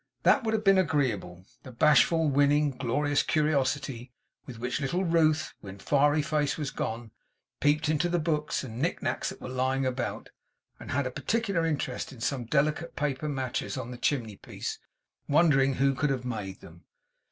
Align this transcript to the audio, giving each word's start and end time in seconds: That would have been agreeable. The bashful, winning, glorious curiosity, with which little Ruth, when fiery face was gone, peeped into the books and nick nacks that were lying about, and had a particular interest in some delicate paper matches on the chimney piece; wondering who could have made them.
That 0.23 0.43
would 0.43 0.55
have 0.55 0.63
been 0.63 0.79
agreeable. 0.79 1.45
The 1.61 1.71
bashful, 1.71 2.27
winning, 2.27 2.71
glorious 2.71 3.21
curiosity, 3.21 4.11
with 4.47 4.57
which 4.57 4.81
little 4.81 5.03
Ruth, 5.03 5.53
when 5.61 5.77
fiery 5.77 6.23
face 6.23 6.57
was 6.57 6.71
gone, 6.71 7.11
peeped 7.59 7.87
into 7.87 8.09
the 8.09 8.17
books 8.17 8.63
and 8.63 8.79
nick 8.81 9.03
nacks 9.03 9.29
that 9.29 9.39
were 9.39 9.47
lying 9.47 9.85
about, 9.85 10.31
and 10.79 10.89
had 10.89 11.05
a 11.05 11.11
particular 11.11 11.67
interest 11.67 12.11
in 12.11 12.19
some 12.19 12.45
delicate 12.45 12.95
paper 12.95 13.29
matches 13.29 13.77
on 13.77 13.91
the 13.91 13.95
chimney 13.99 14.37
piece; 14.37 14.79
wondering 15.27 15.75
who 15.75 15.93
could 15.93 16.09
have 16.09 16.25
made 16.25 16.61
them. 16.61 16.83